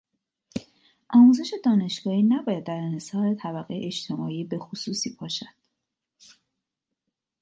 [1.09, 5.45] آموزش دانشگاهی نباید در انحصار طبقهی اجتماعی بخصوصی باشد.